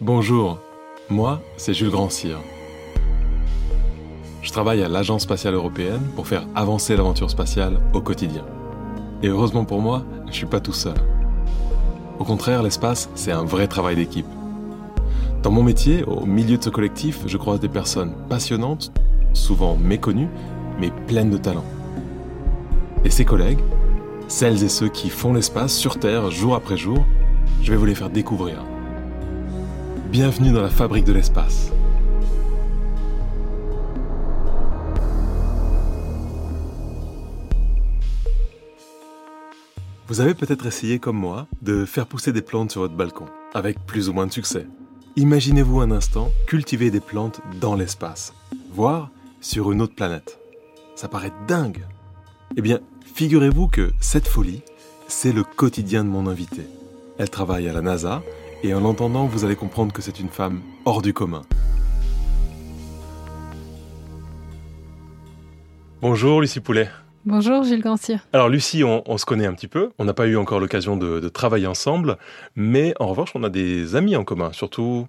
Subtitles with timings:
[0.00, 0.58] Bonjour,
[1.08, 2.38] moi c'est Jules Grandcir.
[4.42, 8.44] Je travaille à l'Agence spatiale européenne pour faire avancer l'aventure spatiale au quotidien.
[9.22, 10.94] Et heureusement pour moi, je suis pas tout seul.
[12.18, 14.26] Au contraire, l'espace, c'est un vrai travail d'équipe.
[15.42, 18.92] Dans mon métier, au milieu de ce collectif, je croise des personnes passionnantes,
[19.32, 20.28] souvent méconnues,
[20.78, 21.64] mais pleines de talent.
[23.04, 23.60] Et ces collègues,
[24.28, 27.04] celles et ceux qui font l'espace sur Terre jour après jour,
[27.62, 28.62] je vais vous les faire découvrir.
[30.10, 31.72] Bienvenue dans la fabrique de l'espace.
[40.06, 43.84] Vous avez peut-être essayé comme moi de faire pousser des plantes sur votre balcon, avec
[43.84, 44.66] plus ou moins de succès.
[45.16, 48.32] Imaginez-vous un instant cultiver des plantes dans l'espace,
[48.72, 50.38] voire sur une autre planète.
[50.94, 51.84] Ça paraît dingue.
[52.56, 52.78] Eh bien,
[53.14, 54.62] figurez-vous que cette folie,
[55.08, 56.62] c'est le quotidien de mon invité.
[57.18, 58.22] Elle travaille à la NASA
[58.62, 61.42] et en l'entendant, vous allez comprendre que c'est une femme hors du commun.
[66.00, 66.88] Bonjour Lucie Poulet.
[67.24, 68.18] Bonjour Gilles Gancier.
[68.32, 69.90] Alors Lucie, on, se connaît un petit peu.
[69.98, 72.18] On n'a pas eu encore l'occasion de, travailler ensemble,
[72.54, 75.08] mais en revanche, on a des amis en commun, surtout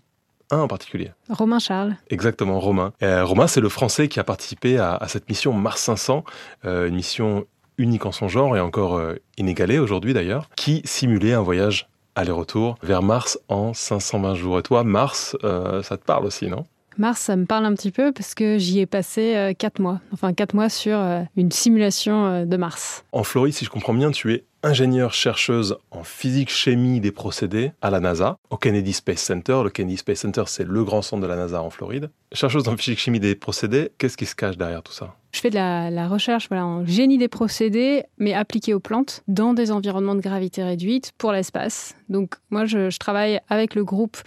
[0.50, 1.12] un en particulier.
[1.30, 1.96] Romain Charles.
[2.10, 2.94] Exactement, Romain.
[3.04, 6.24] Euh, Romain, c'est le Français qui a participé à, cette mission Mars 500,
[6.66, 7.46] euh, une mission
[7.78, 12.76] unique en son genre et encore euh, inégalée aujourd'hui d'ailleurs, qui simulait un voyage aller-retour
[12.84, 14.60] vers Mars en 520 jours.
[14.60, 16.66] Et toi, Mars, ça te parle aussi, non?
[16.98, 20.02] Mars, ça me parle un petit peu parce que j'y ai passé 4 euh, mois.
[20.14, 23.06] Enfin, 4 mois sur euh, une simulation euh, de Mars.
[23.12, 28.00] En Floride, si je comprends bien, tu es ingénieure-chercheuse en physique-chimie des procédés à la
[28.00, 29.62] NASA, au Kennedy Space Center.
[29.64, 32.10] Le Kennedy Space Center, c'est le grand centre de la NASA en Floride.
[32.32, 35.16] Chercheuse en physique-chimie des procédés, qu'est-ce qui se cache derrière tout ça?
[35.38, 39.54] Je fais de la, recherche voilà, en génie des procédés, mais appliquée aux plantes, dans
[39.54, 41.96] des environnements de gravité réduite pour l'espace.
[42.10, 44.18] Donc moi, je, je travaille avec le groupe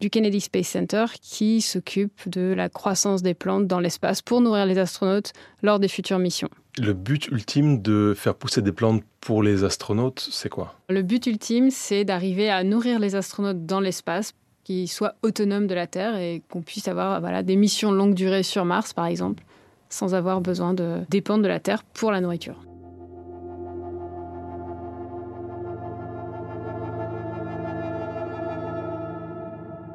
[0.00, 4.66] du Kennedy Space Center qui s'occupe de la croissance des plantes dans l'espace pour nourrir
[4.66, 6.50] les astronautes lors des futures missions.
[6.78, 10.74] Le but ultime de faire pousser des plantes pour les astronautes, c'est quoi?
[10.88, 14.32] Le but ultime, c'est d'arriver à nourrir les astronautes dans l'espace
[14.64, 18.42] qui soient autonomes de la Terre et qu'on puisse avoir voilà, des missions longue durée
[18.42, 19.44] sur Mars, par exemple,
[19.88, 22.66] sans avoir besoin de dépendre de la Terre pour la nourriture.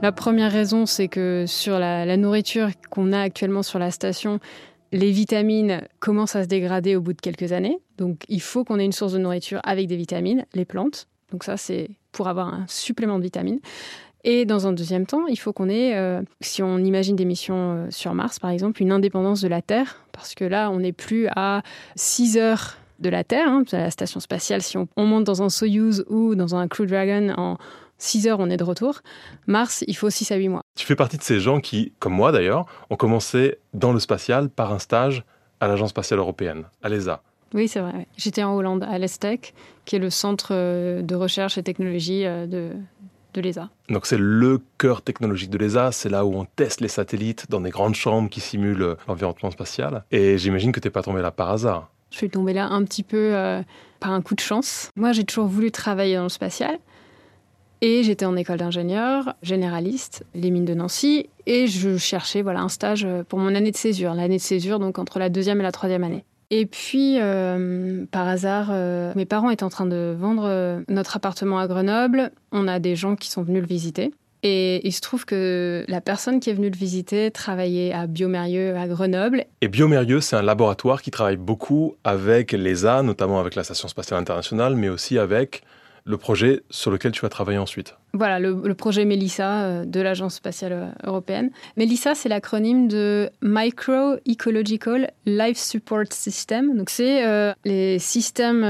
[0.01, 4.39] La première raison, c'est que sur la, nourriture qu'on a actuellement sur la station,
[4.91, 7.77] les vitamines commencent à se dégrader au bout de quelques années.
[7.99, 11.07] Donc il faut qu'on ait une source de nourriture avec des vitamines, les plantes.
[11.31, 13.59] Donc ça, c'est pour avoir un supplément de vitamines.
[14.23, 17.55] Et dans un deuxième temps, il faut qu'on ait, euh, si on imagine des missions
[17.55, 20.93] euh, sur Mars par exemple, une indépendance de la Terre, parce que là, on n'est
[20.93, 21.63] plus à
[21.95, 25.49] 6 heures de la Terre, hein, la station spatiale, si on, on, monte dans un
[25.49, 27.57] Soyuz ou dans un Crew Dragon en,
[28.01, 29.01] 6 heures, on est de retour.
[29.45, 30.61] Mars, il faut 6 à 8 mois.
[30.75, 34.49] Tu fais partie de ces gens qui, comme moi d'ailleurs, ont commencé dans le spatial
[34.49, 35.23] par un stage
[35.59, 37.21] à l'Agence spatiale européenne, à l'ESA.
[37.53, 38.07] Oui, c'est vrai.
[38.17, 39.53] J'étais en Hollande, à l'ESTEC,
[39.85, 42.71] qui est le centre euh, de recherche et technologie de,
[43.33, 43.69] de l'ESA.
[43.89, 47.61] Donc c'est le cœur technologique de l'ESA, c'est là où on teste les satellites dans
[47.61, 50.03] des grandes chambres qui simulent euh, l'environnement spatial.
[50.11, 51.89] Et j'imagine que tu n'es pas tombé là par hasard.
[52.11, 53.33] Je suis tombée là un petit peu
[54.01, 54.91] par un coup de chance.
[54.97, 56.77] Moi, j'ai toujours voulu travailler dans le spatial.
[57.79, 62.69] Et j'étais en école d'ingénieur, généraliste, les mines de Nancy, et je cherchais voilà, un
[62.69, 65.71] stage pour mon année de césure, l'année de césure, donc entre la deuxième et la
[65.71, 66.23] troisième année.
[66.53, 71.15] Et puis, euh, par hasard, euh, mes parents étaient en train de vendre euh, notre
[71.15, 72.31] appartement à Grenoble.
[72.51, 74.11] On a des gens qui sont venus le visiter.
[74.43, 78.75] Et il se trouve que la personne qui est venue le visiter travaillait à Biomérieux
[78.75, 79.45] à Grenoble.
[79.61, 84.19] Et Biomérieux, c'est un laboratoire qui travaille beaucoup avec l'ESA, notamment avec la Station spatiale
[84.19, 85.63] internationale, mais aussi avec
[86.03, 87.95] le projet sur lequel tu vas travailler ensuite.
[88.13, 91.51] Voilà, le, projet MELISA euh, de l'Agence spatiale euh, européenne.
[91.77, 96.77] MELISA, c'est l'acronyme de Micro Ecological Life Support System.
[96.77, 98.61] Donc, c'est euh, les systèmes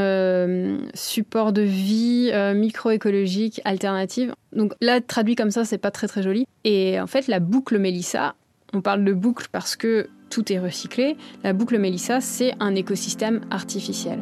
[0.94, 4.31] support de vie microécologiques alternatifs.
[4.53, 6.46] Donc, là, traduit comme ça, c'est pas très très joli.
[6.63, 8.36] Et en fait, la boucle MELISA,
[8.74, 11.18] on parle de boucle parce que tout est recyclé.
[11.44, 14.19] La boucle MELISA, c'est un écosystème artificiel.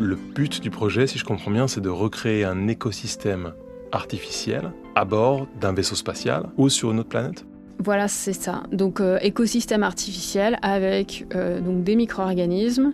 [0.00, 3.52] Le but du projet, si je comprends bien, c'est de recréer un écosystème
[3.92, 7.44] artificiel à bord d'un vaisseau spatial ou sur une autre planète
[7.78, 8.62] Voilà, c'est ça.
[8.72, 12.92] Donc euh, écosystème artificiel avec euh, donc des micro-organismes,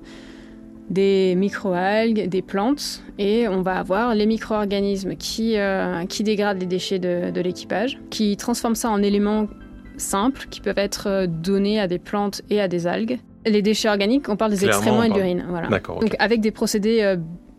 [0.91, 6.67] des micro-algues, des plantes, et on va avoir les micro-organismes qui, euh, qui dégradent les
[6.67, 9.49] déchets de, de l'équipage, qui transforment ça en éléments
[9.99, 13.19] simples qui peuvent être donnés à des plantes et à des algues,
[13.49, 15.45] les déchets organiques, on parle des excréments et de l'urine.
[15.49, 15.69] Voilà.
[15.69, 17.17] Donc avec des procédés euh,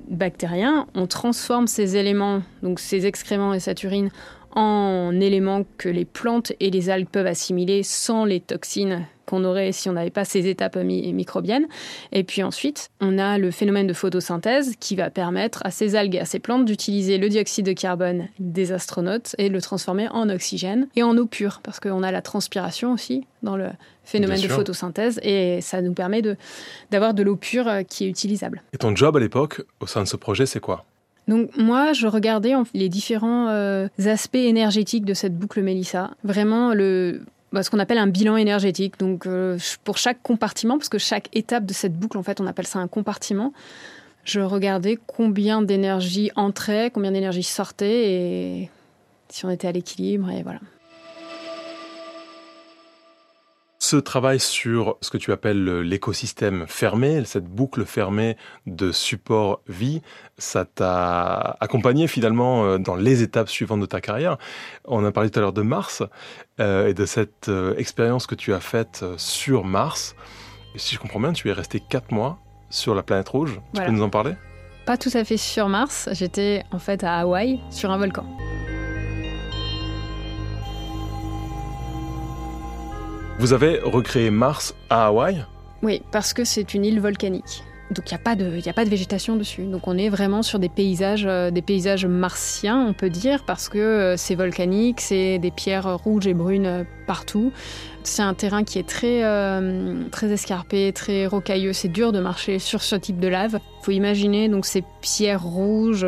[0.10, 4.10] bactérien, on transforme ces éléments, donc ces excréments et cette urine,
[4.56, 9.72] en éléments que les plantes et les algues peuvent assimiler sans les toxines qu'on aurait
[9.72, 11.68] si on n'avait pas ces étapes microbiennes.
[12.12, 16.16] Et puis ensuite, on a le phénomène de photosynthèse qui va permettre à ces algues
[16.16, 20.30] et à ces plantes d'utiliser le dioxyde de carbone des astronautes et le transformer en
[20.30, 23.70] oxygène et en eau pure, parce qu'on a la transpiration aussi dans le
[24.10, 26.22] phénomène de photosynthèse et ça nous permet
[26.92, 28.62] d'avoir de, de l'eau pure euh, qui est utilisable.
[28.74, 30.86] Et ton job à l'époque, au sein de ce projet, c'est quoi?
[31.28, 36.12] Donc moi, je regardais les différents euh, aspects énergétiques de cette boucle Mélissa.
[36.24, 37.22] Vraiment le
[37.52, 39.00] bah, ce qu'on appelle un bilan énergétique.
[39.00, 42.48] Donc euh, pour chaque compartiment, parce que chaque étape de cette boucle, en fait, on
[42.48, 43.54] appelle ça un compartiment.
[44.24, 48.70] Je regardais combien d'énergie entrait, combien d'énergie sortait et
[49.30, 50.60] si on était à l'équilibre et voilà.
[53.90, 58.38] Ce travail sur ce que tu appelles l'écosystème fermé, cette boucle fermée
[58.68, 60.04] de support vie,
[60.38, 64.38] ça t'a accompagné finalement euh, dans les étapes suivantes de ta carrière.
[64.86, 66.04] On a parlé tout à l'heure de Mars
[66.60, 70.16] euh, et de cette euh, expérience que tu as faite sur Mars.
[70.76, 72.38] Et si je comprends bien, tu es resté quatre mois
[72.70, 73.60] sur la planète rouge.
[73.74, 74.34] Tu peux nous en parler?
[74.86, 76.10] Pas tout à fait sur Mars.
[76.12, 78.26] J'étais en fait à Hawaï sur un volcan.
[83.40, 85.46] Vous avez recréé Mars à Hawaï?
[85.82, 87.64] Oui, parce que c'est une île volcanique.
[87.90, 89.64] Donc il n'y a, pas de, a pas de végétation dessus.
[89.64, 93.70] Donc on est vraiment sur des paysages, euh, des paysages martiens, on peut dire, parce
[93.70, 97.54] que euh, c'est volcanique, c'est des pierres rouges et brunes euh, partout.
[98.04, 99.22] C'est un terrain qui est très,
[100.12, 101.74] très escarpé, très rocailleux.
[101.74, 103.60] C'est dur de marcher sur ce type de lave.
[103.82, 106.06] Il faut imaginer donc ces pierres rouges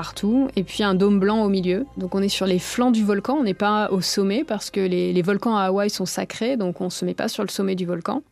[0.00, 1.84] partout, et puis un dôme blanc au milieu.
[1.98, 4.80] Donc on est sur les flancs du volcan, on n'est pas au sommet parce que
[4.80, 7.74] les, volcans à Hawaï sont sacrés, donc on ne se met pas sur le sommet
[7.74, 8.22] du volcan.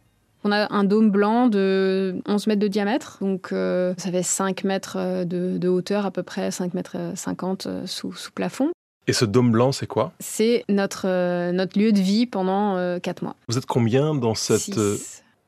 [0.44, 4.64] On a un dôme blanc de 11 mètres de diamètre, donc euh, ça fait 5
[4.64, 8.70] mètres euh, de, hauteur à peu près, 5 mètres 50 euh, sous, sous plafond.
[9.06, 10.12] Et ce dôme blanc, c'est quoi?
[10.20, 13.36] C'est notre, notre lieu de vie pendant 4 mois.
[13.48, 14.80] Vous êtes combien dans cette...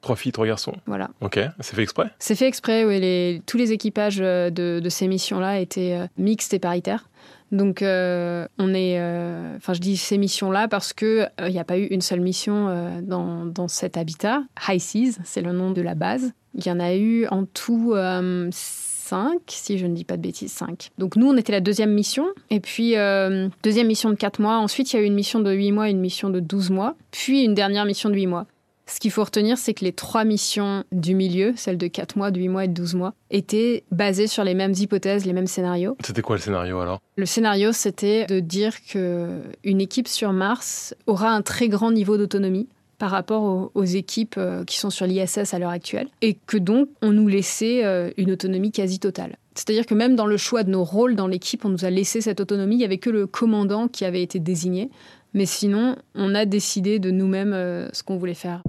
[0.00, 0.73] Trois filles, trois garçons.
[0.87, 1.11] Voilà.
[1.20, 2.11] Ok, c'est fait exprès?
[2.19, 3.00] C'est fait exprès, oui.
[3.00, 7.08] Les, tous les équipages euh, de, ces missions-là étaient euh, mixtes et paritaires.
[7.52, 8.97] Donc, euh, on est.
[9.56, 13.44] Enfin, je dis ces missions-là parce qu'il n'y a pas eu une seule mission dans,
[13.44, 14.44] dans, cet habitat.
[14.69, 16.32] High Seas, c'est le nom de la base.
[16.55, 17.93] Il y en a eu en tout
[18.52, 20.91] cinq, si je ne dis pas de bêtises, cinq.
[20.99, 22.29] Donc, nous, on était la deuxième mission.
[22.50, 22.94] Et puis,
[23.64, 24.58] deuxième mission de quatre mois.
[24.58, 26.94] Ensuite, il y a eu une mission de huit mois une mission de douze mois.
[27.11, 28.47] Puis, une dernière mission de huit mois.
[28.91, 32.33] Ce qu'il faut retenir, c'est que les trois missions du milieu, celles de 4 mois,
[32.33, 35.47] de 8 mois et de 12 mois, étaient basées sur les mêmes hypothèses, les mêmes
[35.47, 35.97] scénarios.
[36.05, 37.01] C'était quoi le scénario alors?
[37.15, 42.69] Le scénario, c'était de dire qu'une équipe sur Mars aura un très grand niveau d'autonomie
[42.99, 46.91] par rapport aux, équipes euh, qui sont sur l'ISS à l'heure actuelle, et que donc
[47.01, 49.39] on nous laissait euh, une autonomie quasi totale.
[49.55, 52.21] C'est-à-dire que même dans le choix de nos rôles dans l'équipe, on nous a laissé
[52.21, 52.77] cette autonomie.
[52.77, 54.91] Il n'y avait que le commandant qui avait été désigné.
[55.32, 58.62] Mais sinon, on a décidé de nous-mêmes euh, ce qu'on voulait faire.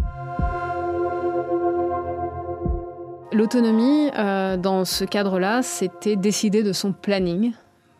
[3.33, 7.53] L'autonomie, euh, dans ce cadre-là, c'était décider de son planning,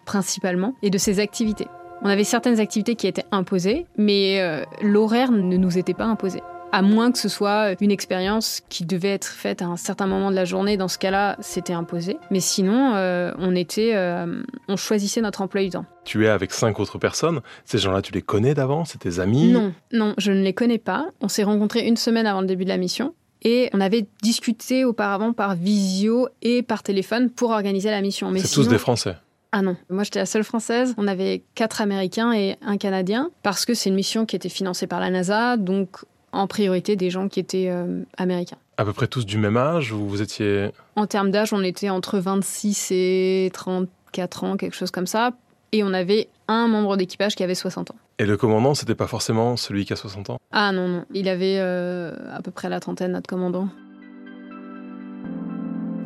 [0.06, 1.68] principalement, et de ses activités.
[2.04, 6.42] On avait certaines activités qui étaient imposées, mais euh, l'horaire ne nous était pas imposé
[6.72, 10.32] à moins que ce soit une expérience qui devait être faite à un certain moment
[10.32, 10.78] de la journée.
[10.78, 12.18] Dans ce cas-là, c'était imposé.
[12.30, 15.86] Mais sinon, euh, on était, euh, on choisissait notre emploi du temps.
[16.06, 17.42] Tu es avec cinq autres personnes.
[17.66, 19.52] Ces gens-là, tu les connais d'avant C'est tes amis?
[19.52, 21.08] Non, non, je ne les connais pas.
[21.22, 23.14] On s'est rencontrés une semaine avant le début de la mission.
[23.44, 28.32] Et on avait discuté auparavant par visio et par téléphone pour organiser la mission.
[28.38, 29.16] C'est tous des Français
[29.54, 30.96] ah non, moi j'étais la seule française.
[30.98, 34.88] On avait quatre Américains et un Canadien parce que c'est une mission qui était financée
[34.88, 38.58] par la NASA, donc en priorité des gens qui étaient euh, américains.
[38.78, 41.90] À peu près tous du même âge ou vous étiez En termes d'âge, on était
[41.90, 45.32] entre 26 et 34 ans, quelque chose comme ça.
[45.74, 47.96] Et on avait un membre d'équipage qui avait 60 ans.
[48.20, 50.38] Et le commandant, c'était pas forcément celui qui a 60 ans?
[50.52, 51.06] Ah non, non.
[51.14, 53.70] Il avait euh, à peu près la trentaine, notre commandant.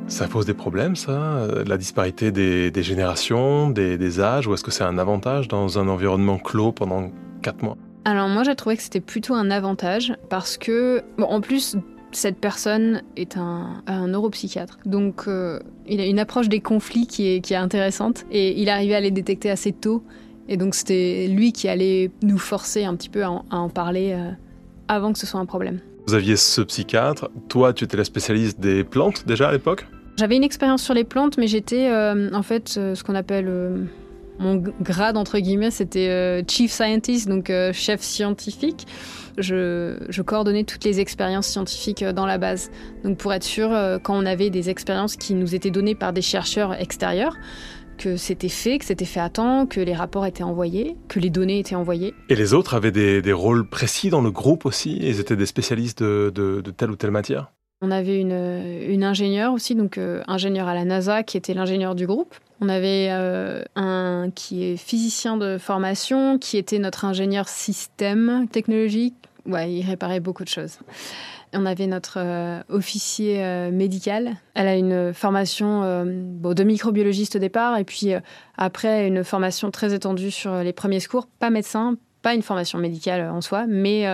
[0.07, 1.11] Ça pose des problèmes, ça?
[1.11, 5.79] Euh, La disparité des, générations, des, des âges Ou est-ce que c'est un avantage dans
[5.79, 7.09] un environnement clos pendant
[7.41, 7.77] 4 mois?
[8.05, 11.75] Alors moi j'ai trouvé que c'était plutôt un avantage parce que, bon, en plus,
[12.11, 14.77] cette personne est un, neuropsychiatre.
[14.85, 18.69] Donc euh, il a une approche des conflits qui est, qui est intéressante et il
[18.69, 20.03] arrivait à les détecter assez tôt.
[20.47, 24.31] Et donc c'était lui qui allait nous forcer un petit peu à en, parler euh,
[24.87, 25.79] avant que ce soit un problème.
[26.07, 27.31] Vous aviez ce psychiatre.
[27.49, 29.87] Toi, tu étais la spécialiste des plantes déjà à l'époque?
[30.17, 33.49] J'avais une expérience sur les plantes, mais j'étais euh, en fait ce qu'on appelle
[34.39, 38.85] Mon grade, entre guillemets, c'était euh, Chief Scientist, donc euh, chef scientifique.
[39.37, 42.71] Je, je, coordonnais toutes les expériences scientifiques euh, dans la base.
[43.03, 43.69] Donc pour être sûr,
[44.03, 47.35] quand on avait des expériences qui nous étaient données par des chercheurs extérieurs,
[47.97, 51.29] que c'était fait, que c'était fait à temps, que les rapports étaient envoyés, que les
[51.29, 52.13] données étaient envoyées.
[52.29, 54.97] Et les autres avaient des, des rôles précis dans le groupe aussi?
[55.01, 57.51] Ils étaient des spécialistes de, de, de telle ou telle matière?
[57.81, 58.31] On avait une,
[58.87, 62.33] une ingénieure aussi, donc euh, ingénieure à la NASA, qui était l'ingénieur du groupe.
[62.61, 69.15] On avait euh, un qui est physicien de formation, qui était notre ingénieur système technologique.
[69.45, 70.79] Ouais, il réparait beaucoup de choses.
[71.53, 73.39] On avait notre euh, officier
[73.71, 74.35] médical.
[74.55, 78.11] Elle a une formation de microbiologiste au départ, et puis
[78.57, 81.27] après une formation très étendue sur les premiers secours.
[81.39, 84.07] Pas médecin, pas une formation médicale en soi, mais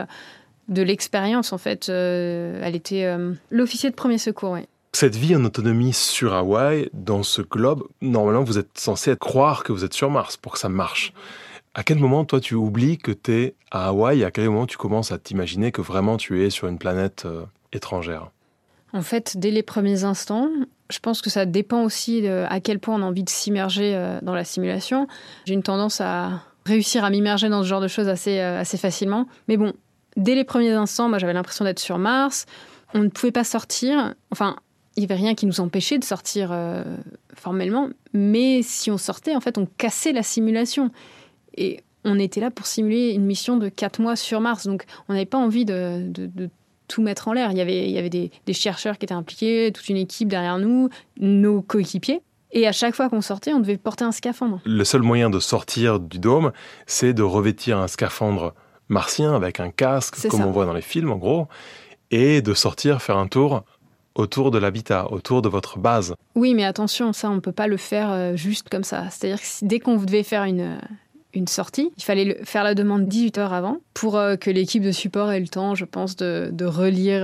[0.72, 1.90] de l'expérience en fait.
[1.90, 4.68] Euh, elle était euh, l'officier de premier secours, oui.
[4.94, 9.72] Cette vie en autonomie sur Hawaï, dans ce globe, normalement vous êtes censé croire que
[9.72, 11.14] vous êtes sur Mars pour que ça marche.
[11.74, 14.78] À quel moment, toi, tu oublies que tu es à Hawaï À quel moment tu
[14.78, 18.32] commences à t'imaginer que vraiment tu es sur une planète euh, étrangère?
[18.92, 20.50] En fait, dès les premiers instants,
[20.90, 24.36] je pense que ça dépend aussi à quel point on a envie de s'immerger dans
[24.36, 25.08] la simulation.
[25.46, 29.28] J'ai une tendance à réussir à m'immerger dans ce genre de choses assez, assez facilement.
[29.48, 29.72] Mais bon,
[30.18, 32.46] dès les premiers instants, moi j'avais l'impression d'être sur Mars.
[32.94, 34.14] On ne pouvait pas sortir.
[34.30, 34.58] Enfin,
[34.96, 36.84] il n'y avait rien qui nous empêchait de sortir euh,
[37.34, 37.90] formellement.
[38.14, 40.92] Mais si on sortait, en fait, on cassait la simulation.
[41.56, 44.68] Et on était là pour simuler une mission de quatre mois sur Mars.
[44.68, 46.12] Donc on n'avait pas envie de,
[46.88, 47.52] tout mettre en l'air.
[47.52, 50.28] Il y avait, il y avait des, des, chercheurs qui étaient impliqués, toute une équipe
[50.28, 52.22] derrière nous, nos coéquipiers.
[52.52, 54.60] Et à chaque fois qu'on sortait, on devait porter un scaphandre.
[54.66, 56.52] Le seul moyen de sortir du dôme,
[56.86, 58.54] c'est de revêtir un scaphandre
[58.90, 61.48] martien avec un casque, comme on voit dans les films en gros,
[62.10, 63.64] et de sortir faire un tour
[64.16, 66.16] autour de l'habitat, autour de votre base.
[66.36, 69.10] Oui, mais attention, ça, on ne peut pas le faire euh, juste comme ça.
[69.10, 70.78] C'est-à-dire que dès qu'on devait faire une, euh,
[71.34, 74.92] une sortie, il fallait faire la demande 18 heures avant pour euh, que l'équipe de
[74.92, 77.24] support ait le temps, je pense, de, de relire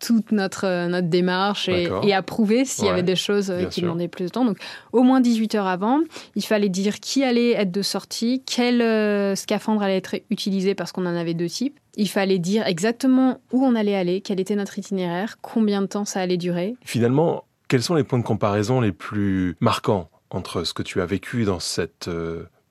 [0.00, 4.08] toute notre, euh, notre démarche et, approuver s'il y avait des choses euh, qui demandaient
[4.08, 4.44] plus de temps.
[4.44, 4.58] Donc,
[4.92, 6.00] au moins 18 heures avant,
[6.34, 10.90] il fallait dire qui allait être de sortie, quel euh, scaphandre allait être utilisé parce
[10.90, 11.78] qu'on en avait deux types.
[11.96, 16.04] Il fallait dire exactement où on allait aller, quel était notre itinéraire, combien de temps
[16.04, 16.74] ça allait durer.
[16.82, 21.06] Finalement, quels sont les points de comparaison les plus marquants entre ce que tu as
[21.06, 22.08] vécu dans cette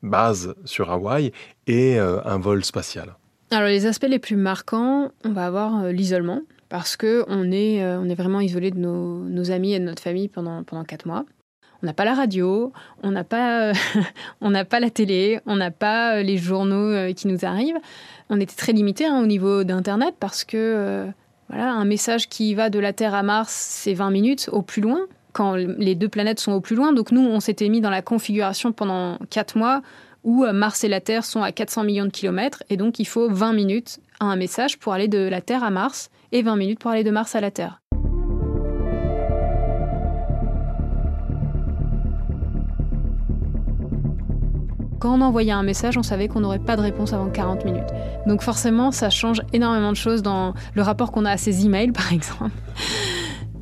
[0.02, 1.32] base sur Hawaï
[1.68, 3.16] et un vol spatial?
[3.52, 8.00] Alors les aspects les plus marquants, on va avoir l'isolement parce que on est, euh,
[8.00, 11.26] on est vraiment isolé de nos, amis et de notre famille pendant, pendant quatre mois.
[11.82, 12.72] On n'a pas la radio,
[13.04, 13.72] on n'a pas,
[14.42, 17.80] on pas la télé, on n'a pas euh, les journaux euh, qui nous arrivent.
[18.30, 21.08] On était très limité hein, au niveau d'internet parce que
[21.50, 24.82] voilà, un message qui va de la Terre à Mars, c'est 20 minutes au plus
[24.84, 25.00] loin
[25.34, 26.94] quand les deux planètes sont au plus loin.
[26.94, 29.82] Donc nous, on s'était mis dans la configuration pendant quatre mois
[30.24, 33.30] où Mars et la Terre sont à 400 millions de kilomètres et donc il faut
[33.30, 36.92] 20 minutes un message pour aller de la Terre à Mars et 20 minutes pour
[36.92, 37.82] aller de Mars à la Terre.
[45.00, 47.88] Quand on envoyait un message, on savait qu'on n'aurait pas de réponse avant 40 minutes.
[48.28, 51.92] Donc forcément, ça change énormément de choses dans le rapport qu'on a à ces emails,
[51.94, 52.52] par exemple,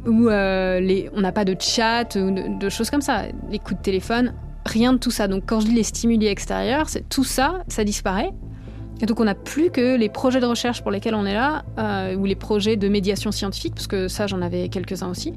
[0.08, 3.26] où euh, on n'a pas de chat ou de, de, choses comme ça.
[3.52, 4.34] Les coups de téléphone,
[4.66, 5.28] rien de tout ça.
[5.28, 8.32] Donc quand je dis les stimuli extérieurs, tout ça, ça disparaît.
[9.02, 11.64] Et donc on n'a plus que les projets de recherche pour lesquels on est là,
[11.78, 15.34] euh, ou les projets de médiation scientifique, parce que ça j'en avais quelques-uns aussi.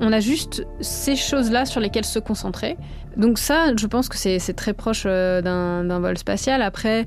[0.00, 2.76] On a juste ces choses-là sur lesquelles se concentrer.
[3.16, 6.62] Donc ça, je pense que c'est très proche euh, d'un vol spatial.
[6.62, 7.04] Après,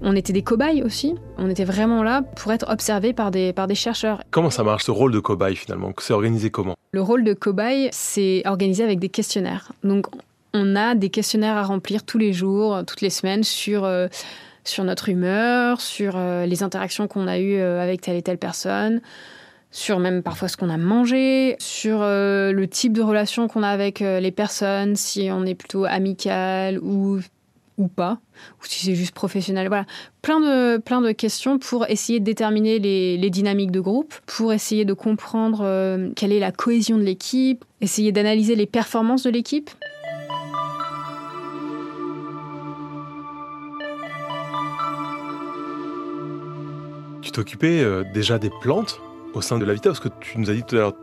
[0.00, 1.14] on était des cobayes aussi.
[1.36, 4.22] On était vraiment là pour être observés par des, par des chercheurs.
[4.30, 5.92] Comment ça marche, ce rôle de cobaye finalement?
[5.98, 6.74] C'est organisé comment?
[6.92, 9.72] Le rôle de cobaye, c'est organisé avec des questionnaires.
[9.84, 10.06] Donc
[10.54, 13.84] on a des questionnaires à remplir tous les jours, toutes les semaines sur...
[13.84, 14.08] Euh,
[14.64, 18.38] sur notre humeur, sur euh, les interactions qu'on a eues euh, avec telle et telle
[18.38, 19.00] personne,
[19.70, 23.68] sur même parfois ce qu'on a mangé, sur euh, le type de relation qu'on a
[23.68, 27.20] avec les personnes, si on est plutôt amical ou
[27.78, 28.20] ou pas,
[28.60, 29.66] ou si c'est juste professionnel.
[29.66, 29.86] Voilà,
[30.20, 34.52] plein de, plein de questions pour essayer de déterminer les, les dynamiques de groupe, pour
[34.52, 39.70] essayer de comprendre quelle est la cohésion de l'équipe, essayer d'analyser les performances de l'équipe.
[47.32, 49.00] Tu t'occupais euh, déjà des plantes
[49.32, 50.94] au sein de l'habitat Parce que tu nous as dit tout à l'heure,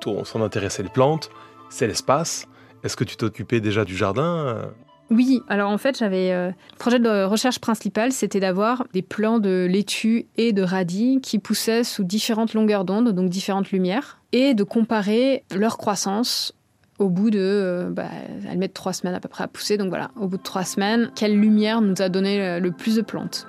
[0.00, 1.30] ton s'en intéressait les plantes,
[1.70, 2.46] c'est l'espace.
[2.84, 4.70] Est-ce que tu t'occupais déjà du jardin
[5.10, 6.32] oui, alors en fait, j'avais.
[6.32, 11.20] Euh, le projet de recherche principal, c'était d'avoir des plants de laitue et de radis
[11.22, 16.52] qui poussaient sous différentes longueurs d'onde, donc différentes lumières, et de comparer leur croissance
[16.98, 18.10] au bout de, euh, bah,
[18.50, 19.78] elles mettent trois semaines à peu près à pousser.
[19.78, 23.00] Donc voilà, au bout de trois semaines, quelle lumière nous a donné le plus de
[23.00, 23.46] plantes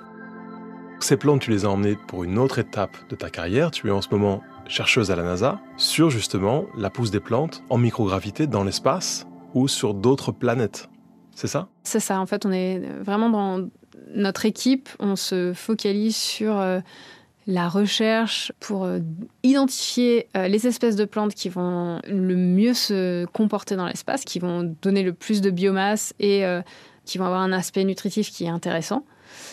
[1.02, 3.70] Ces plantes, tu les as emmenées pour une autre étape de ta carrière.
[3.70, 7.62] Tu es en ce moment chercheuse à la NASA sur justement la pousse des plantes
[7.70, 10.88] en microgravité dans l'espace ou sur d'autres planètes.
[11.34, 11.68] C'est ça?
[11.84, 12.20] C'est ça.
[12.20, 13.68] En fait, on est vraiment dans
[14.14, 14.90] notre équipe.
[15.00, 16.80] On se focalise sur euh,
[17.46, 18.98] la recherche pour euh,
[19.42, 24.38] identifier euh, les espèces de plantes qui vont le mieux se comporter dans l'espace, qui
[24.38, 26.44] vont donner le plus de biomasse et
[27.06, 29.04] qui vont avoir un aspect nutritif qui est intéressant.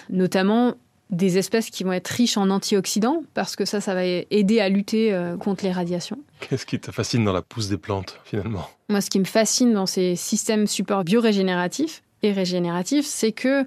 [0.10, 0.76] Notamment
[1.10, 4.70] des espèces qui vont être riches en antioxydants, parce que ça, ça va aider à
[4.70, 6.20] lutter contre les radiations.
[6.42, 8.70] Qu'est-ce qui te fascine dans la pousse des plantes, finalement?
[8.90, 13.66] Moi, ce qui me fascine dans ces systèmes support biorégénératifs et régénératifs, c'est que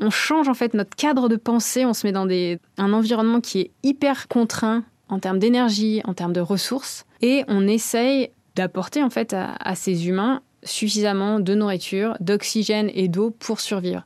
[0.00, 2.28] on change en fait notre cadre de pensée, on se met dans
[2.78, 7.66] un environnement qui est hyper contraint en termes d'énergie, en termes de ressources, et on
[7.66, 14.04] essaye d'apporter en fait à, ces humains suffisamment de nourriture, d'oxygène et d'eau pour survivre.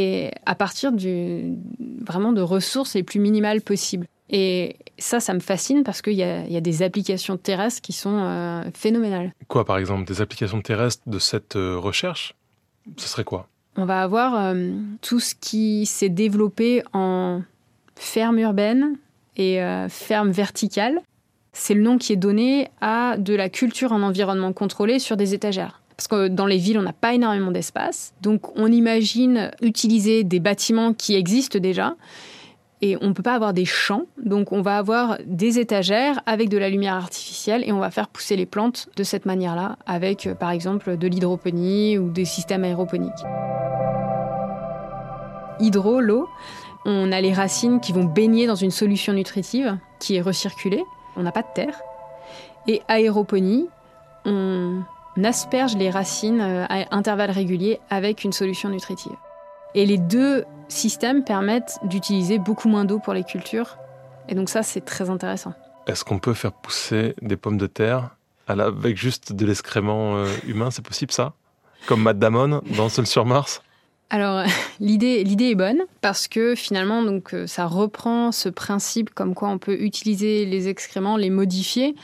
[0.00, 1.56] Et à partir du,
[2.06, 4.06] vraiment de ressources les plus minimales possibles.
[4.30, 8.62] Et ça, ça me fascine parce qu'il y, a des applications terrestres qui sont euh,
[8.74, 9.32] phénoménales.
[9.48, 12.36] Quoi, par exemple Des applications terrestres de cette euh, recherche?
[12.96, 13.48] Ce serait quoi?
[13.76, 14.70] On va avoir euh,
[15.02, 17.42] tout ce qui s'est développé en
[17.96, 18.98] ferme urbaine
[19.36, 21.00] et ferme verticale.
[21.52, 25.32] C'est le nom qui est donné à de la culture en environnement contrôlé sur des
[25.32, 25.80] étagères.
[25.98, 28.14] Parce que dans les villes, on n'a pas énormément d'espace.
[28.22, 31.96] Donc on imagine utiliser des bâtiments qui existent déjà
[32.80, 36.48] et on ne peut pas avoir des champs, donc on va avoir des étagères avec
[36.48, 40.28] de la lumière artificielle et on va faire pousser les plantes de cette manière-là, avec
[40.28, 43.24] euh, par exemple de l'hydroponie ou des systèmes aéroponiques.
[45.58, 46.28] Hydro, l'eau,
[46.84, 50.84] on a les racines qui vont baigner dans une solution nutritive qui est recirculée,
[51.16, 51.80] on n'a pas de terre.
[52.68, 53.66] Et aéroponie,
[54.24, 54.82] on
[55.24, 59.16] asperge les racines euh, à intervalles réguliers avec une solution nutritive.
[59.74, 63.78] Et les deux systèmes permettent d'utiliser beaucoup moins d'eau pour les cultures.
[64.28, 65.54] Et donc ça, c'est très intéressant.
[65.86, 68.10] Est-ce qu'on peut faire pousser des pommes de terre
[68.46, 71.34] avec juste de l'excrément euh, humain C'est possible ça?
[71.86, 73.62] Comme Matt Damon dans Seul sur Mars?
[74.10, 74.44] Alors
[74.80, 79.48] l'idée l'idée est bonne parce que finalement donc euh, ça reprend ce principe comme quoi
[79.48, 81.94] on peut utiliser les excréments, les modifier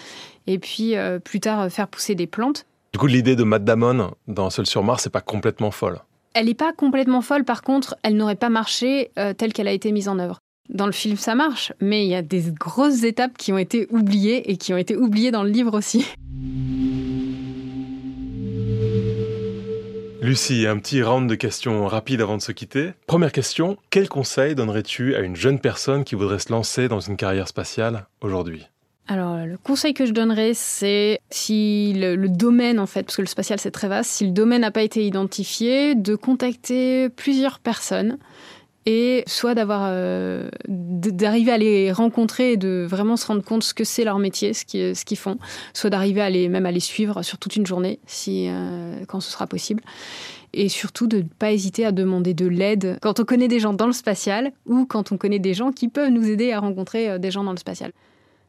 [0.46, 2.66] et puis euh, plus tard faire pousser des plantes.
[2.94, 5.98] Du coup l'idée de Matt Damon dans Seul sur Mars c'est pas complètement folle.
[6.32, 9.72] Elle n'est pas complètement folle, par contre, elle n'aurait pas marché euh, telle qu'elle a
[9.72, 10.38] été mise en œuvre.
[10.68, 13.88] Dans le film, ça marche, mais il y a des grosses étapes qui ont été
[13.90, 16.06] oubliées et qui ont été oubliées dans le livre aussi.
[20.22, 22.92] Lucie, un petit round de questions rapides avant de se quitter.
[23.08, 27.16] Première question, quel conseil donnerais-tu à une jeune personne qui voudrait se lancer dans une
[27.16, 28.68] carrière spatiale aujourd'hui?
[29.06, 33.28] Alors, le conseil que je donnerais, c'est si le, domaine, en fait, parce que le
[33.28, 38.16] spatial c'est très vaste, si le domaine n'a pas été identifié, de contacter plusieurs personnes
[38.86, 43.74] et soit d'avoir euh, d'arriver à les rencontrer et de vraiment se rendre compte ce
[43.74, 45.38] que c'est leur métier, ce qu'ils font,
[45.72, 49.20] soit d'arriver à les même à les suivre sur toute une journée si euh, quand
[49.20, 49.82] ce sera possible.
[50.52, 53.72] Et surtout de ne pas hésiter à demander de l'aide quand on connaît des gens
[53.72, 57.10] dans le spatial ou quand on connaît des gens qui peuvent nous aider à rencontrer
[57.10, 57.92] euh, des gens dans le spatial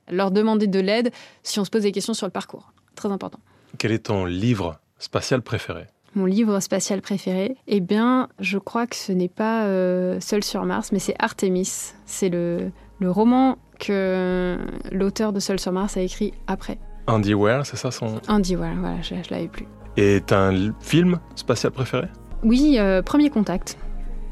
[0.10, 1.12] leur demander de l'aide
[1.44, 2.72] si on se pose des questions sur le parcours.
[2.96, 3.40] Très important.
[3.78, 8.96] Quel est ton livre spatial préféré mon livre spatial préféré, eh bien, je crois que
[8.96, 11.94] ce n'est pas euh, Seul sur Mars, mais c'est Artemis.
[12.06, 14.58] C'est le, le roman que
[14.94, 16.80] l'auteur de Seul sur Mars a écrit après.
[17.08, 18.22] Andy Weir, c'est ça son...
[18.30, 19.68] Andy Weir, voilà, je, l'avais plus.
[19.98, 22.08] Et t'as un film spatial préféré?
[22.44, 23.78] Oui, euh, Premier Contact.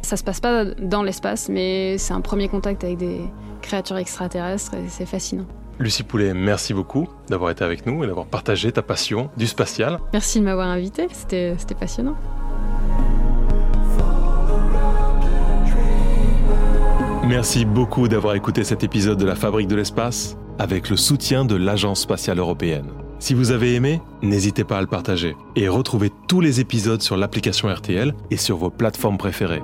[0.02, 3.22] Ça se passe pas dans l'espace, mais c'est un premier contact avec des
[3.62, 5.46] créatures extraterrestres et c'est fascinant.
[5.84, 10.00] Lucie Poulet, merci beaucoup d'avoir été avec nous et d'avoir partagé ta passion du spatial.
[10.14, 12.16] Merci de m'avoir invité, c'était passionnant.
[17.28, 21.56] Merci beaucoup d'avoir écouté cet épisode de la Fabrique de l'espace avec le soutien de
[21.56, 22.90] l'Agence spatiale européenne.
[23.20, 27.18] Si vous avez aimé, n'hésitez pas à le partager et retrouvez tous les épisodes sur
[27.18, 29.64] l'application RTL et sur vos plateformes préférées.